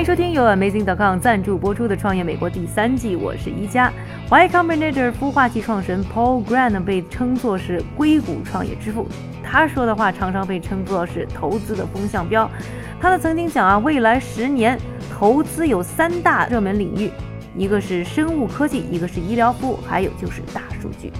[0.00, 3.92] 欢迎收听由 Amazing.com 赞助播出的《创业美国》第三季，我是一加。
[4.30, 9.06] Y Combinator 孵化器创始人 Paul Grant 被称作是硅谷创业之父，
[9.44, 12.50] 他说的话常常被称作是投资的风向标。
[12.98, 14.78] 他呢曾经讲啊，未来十年
[15.12, 17.10] 投资有三大热门领域，
[17.54, 21.12] 一个是生物科技，一个是医疗服务，还有就是大数据。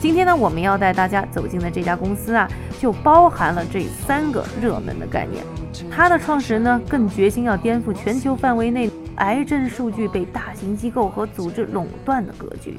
[0.00, 2.48] 今天呢，我们要带大家走进的这家公司啊，
[2.80, 5.44] 就包含了这三个热门的概念。
[5.90, 12.78] 他的创始人呢，更决心要颠覆全球范围内癌症数据被大型机构和组织垄断的格局。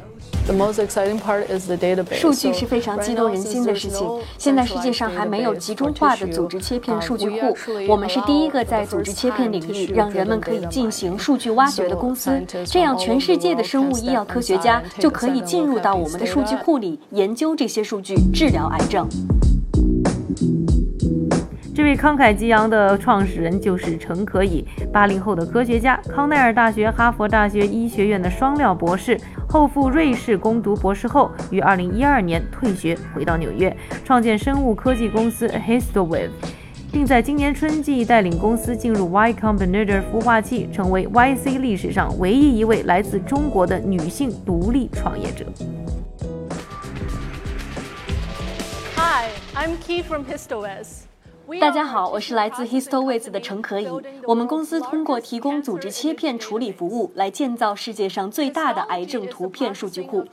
[2.11, 4.07] 数据是非常激动人心的事情。
[4.37, 7.55] 现在世界上还没有集中化的组织切片数据库，
[7.87, 12.43] 我们是第一个在组织切片领域让人们可以进行数据挖掘的公司。
[12.65, 19.07] 这样，全世界的生物医药科学家就可以进入到我们的数据库里研究这些数据，治疗癌症。
[21.75, 36.29] 这位慷慨激昂的创始人就是陈可以，八零后的科学家，康奈尔大学、哈佛大学医学院的双料博士，后赴瑞士攻读博士后，于二零一二年退学，回到纽约，创建生物科技公司 Histowave，
[36.93, 45.45] 并在今年春季带领公司进入 Y Combinator 孵化器，成为 YC 历史上唯一一位来自中国的女性独立创业者。
[48.95, 51.03] Hi, I'm Key from Histowave.
[51.61, 53.87] 大家好，我是来自 Histowave 的陈可以。
[54.25, 60.25] 我们公司通过提供组织切片处理服务，来建造世界上最大的癌症图片数据库。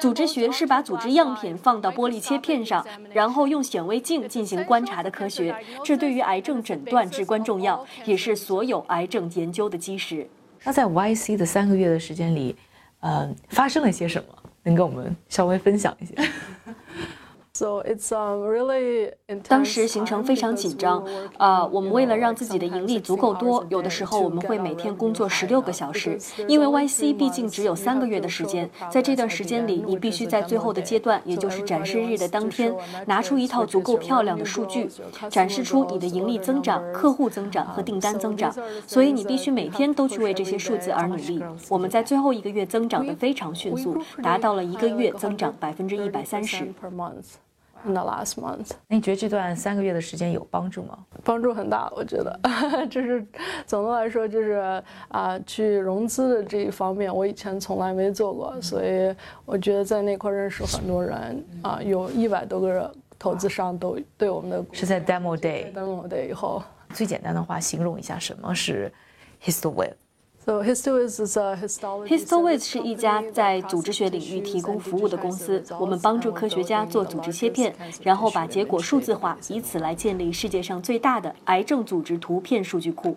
[0.00, 5.54] 组织学是把组织样品放到玻璃切片上，然后用显微镜进行观察的科学。
[5.84, 10.28] 这对于癌症诊断至关重要，也是所有癌症研究的基石。
[10.62, 12.54] 那在 YC 的三个月的时间里，
[13.00, 14.34] 呃，发生了些什么？
[14.62, 16.22] 能跟我们稍微分享一下？
[19.46, 21.04] 当时行程非常紧张，
[21.36, 26.18] 啊，我们为了让自己的盈利足够多，有的时候我们会每天工作十六个小时，
[26.48, 32.74] 因为 YC 毕竟只有三个月的时间，在这段时间里，你必须在最后的阶段，也就是展示日的当天，
[33.06, 34.88] 拿出一套足够漂亮的数据，
[35.28, 38.54] 展示出你的盈利增长、客户增长和订单增长，
[38.86, 41.42] 所以你必须每天都去为这些数字而努力。
[41.68, 46.72] 我们在最后一个月增长的非常迅速，达到了一个月增长百分之一百三十。
[47.82, 50.98] In the last month，那你觉得这段三个月的时间有帮助吗？
[51.24, 52.38] 帮助很大，我觉得，
[52.90, 53.26] 就是
[53.66, 59.14] 总的来说，就是啊，去融资的这一方面，我以前从来没做过，所以
[59.46, 68.92] 我觉得在那块认识很多人啊，有一百多个投资商都对我们的是在 demo day，demo day 以后，最简单的话形容一下什么是
[69.42, 69.94] Histowave。
[70.46, 75.62] Histowave 是一家在组织学领域提供服务的公司。
[75.78, 83.14] 我们帮助科学家做组织切片，然后把结果数字化，以此来建立世界上最大的癌症组织图片数据库。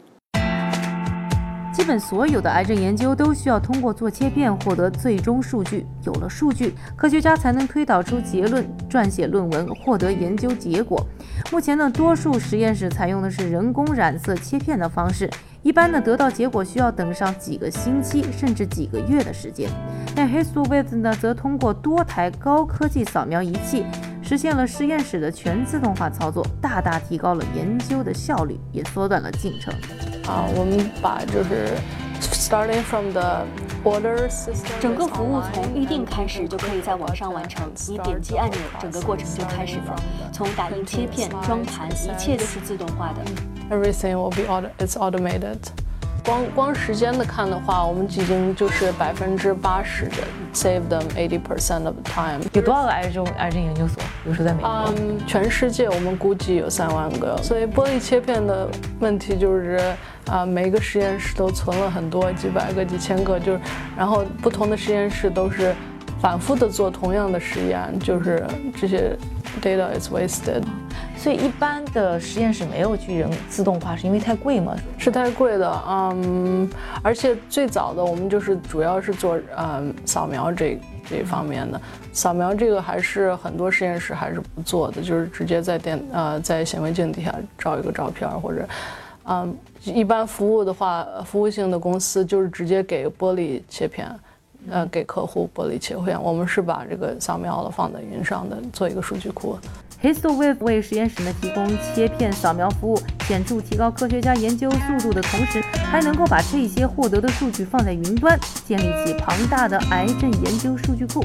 [1.73, 5.85] 基本所有的癌症研究都需要通过做切片获得最终数据。
[6.05, 11.03] 有了数据，科学家才能推导出结论、撰写论文、获得研究结果。
[11.51, 15.27] 目前呢，多数实验室采用的是人工染色切片的方式。
[15.63, 19.69] 一般呢，得到结果需要等上几个星期甚至几个月的时间。
[20.13, 23.85] 但 Histowith 呢，则通过多台高科技扫描仪器，
[24.21, 29.73] 实现了实验室的全自动化操作，大大提高了研究的效率，也缩短了进程。
[30.27, 31.69] 啊，我们把就是
[32.19, 33.45] starting from the
[34.79, 39.95] 整个服务从预定开始就可以在网上完成，你点击按钮，整个过程就开始了。
[40.31, 43.21] 从打印、切片、装盘，一切都是自动化的。
[43.69, 45.57] Everything will be auto, it's automated.
[46.23, 50.15] 光光时间的看的话，我们已经就是百分之八十的
[50.53, 52.39] save them eighty percent of the time。
[52.53, 54.01] 有多少个癌症癌症研究所？
[54.23, 54.69] 比如说在美国？
[54.69, 57.37] 嗯，全世界我们估计有三万个。
[57.43, 58.69] 所以玻璃切片的
[59.01, 59.79] 问题就是
[60.27, 63.59] 啊，每个实验室都存了很多几百个、几千个，就是
[63.97, 65.75] 然后不同的实验室都是
[66.21, 68.47] 反复的做同样的实验，就是
[68.79, 69.13] 这些
[69.61, 70.63] data is wasted。
[71.15, 74.75] 所以一般的实验室没有去人自动化，是因为太贵吗？
[74.97, 76.69] 是太贵的，嗯，
[77.01, 80.77] 而且最早的我们就是主要是做嗯扫描这
[81.07, 81.79] 这方面的，
[82.11, 88.67] 扫描这个还是很多实验室还是不做的，就是直接在电呃在显微镜底下照一个照片或者，
[89.25, 89.55] 嗯，
[89.85, 94.09] 一般服务的话，服务性的公司就是直接给玻璃切片，
[94.69, 99.57] 呃，给客户玻璃切片，我们是把这个扫描了放在云上的，做一个数据库。
[100.03, 101.65] HistoWave 为实验室呢提供
[101.95, 111.23] 切片扫描服务，显著提高科学家研究速度的同时，还能够把这些获得的数据放在云端，建立起庞大的癌症研究数据库。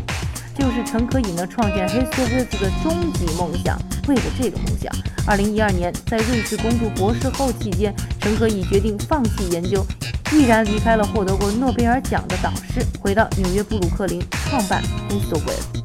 [0.54, 3.76] 就是陈可以呢创建 HistoWave 的终极梦想。
[4.06, 4.92] 为了这个梦想，
[5.26, 9.84] 二零一二年在瑞士攻读博士后期间，陈可以决定放弃研究，
[10.32, 14.80] 毅然离开了获得过诺贝尔奖的导师，回到纽约布鲁克林创办
[15.10, 15.82] HistoWave。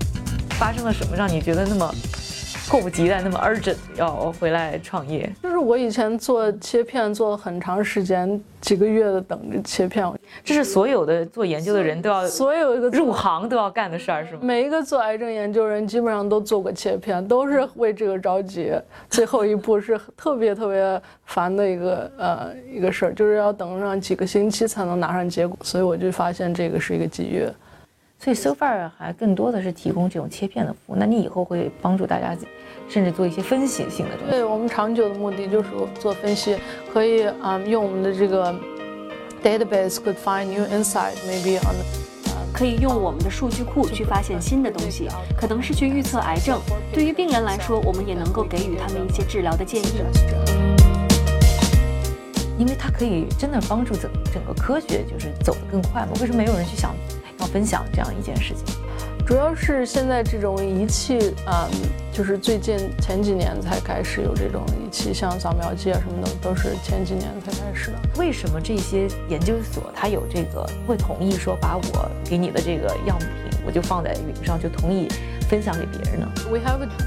[0.60, 1.92] 发生了什么让你觉得那么？
[2.70, 10.12] 迫不及待，那么 urgent 要回来创业，就是我以前做切片做了很长时间，几个月的等着切片，
[10.44, 14.40] 这是所有的做研究的人都要，所有一个入行都要干的事儿，是吗？
[14.42, 18.72] 每一个做癌症研究人基本上都做过切片，都是为这个着急。
[19.10, 27.48] 最后一步是特别特别烦的一个呃一个事儿，就是要等上几个星期才能拿上结果，所以我就发现这个是一个机遇。
[28.24, 32.34] 所以 so far 还更多的是提供这种切片的服务，那你以后会帮助大家，
[32.88, 34.32] 甚至做一些分析性的东西。
[34.32, 35.68] 对我们长久的目的就是
[36.00, 36.56] 做分析，
[36.94, 38.56] 可以啊用我们的这个
[39.44, 41.76] database could find new insight maybe on，
[42.54, 46.62] 可以用我们的数据库去发现新的东西，可能是去预测癌症。
[46.94, 50.02] 对于病人来说，我们也能够给予他们一些治疗的建议，
[52.58, 56.14] 因为它可以真的帮助整整个科学就是走得更快嘛。
[56.22, 56.96] 为什么没有人去想？
[57.54, 58.76] 分享这样一件事情，
[59.28, 61.70] 主要是现在这种仪器，嗯，
[62.12, 67.98] 就是最近前几年才开始有这种仪器，像扫描机啊什么的，都是前几年才开始的。
[68.18, 75.08] 为什么这些研究所它有这个会同意说把我给你的这个样品，我就放在云上，就同意？
[75.54, 76.28] 分享给别人呢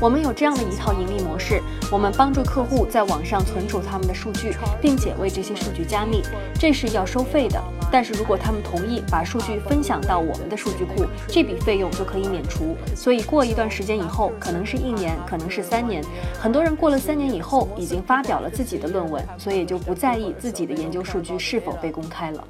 [0.00, 1.60] 我们有这样的一套盈利模式，
[1.90, 6.22] 我们帮助客户在网上存储他们的数据，并且为这些数据加密，
[6.54, 7.60] 这是要收费的。
[7.90, 12.76] 但是如果他们同意把数据分享到我们的数据库，这笔费用就可以免除。
[12.94, 16.00] 所以过一段时间以后，可能是一年，可能是三年，
[16.38, 22.44] 很多人过了三年以后已经发表了自己的论文，所以就不在意自己的研究数据是否被公开了。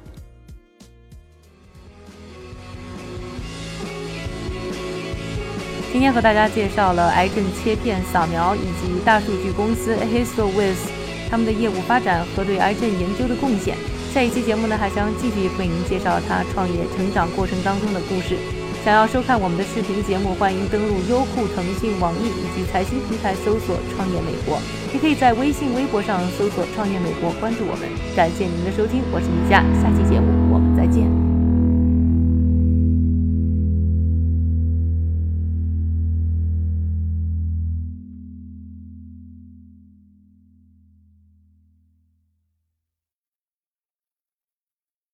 [5.97, 10.85] 今天和大家介绍了癌症切片扫描以及大数据公司 HistoWith
[11.27, 13.75] 他们的业务发展和对癌症研究的贡献。
[14.13, 18.37] 下一期节目呢，还将继续为您介绍他创业成长过程当中的故事。
[18.85, 24.61] 想要收看我们的视频节目，欢迎登录优酷、腾讯、网易以及财新平台搜索“创业美国”，
[24.93, 27.89] 也可以在微信、微博上搜索“创业美国”，关注我们。
[28.15, 30.46] 感谢您的收听，我是米佳，下期节目。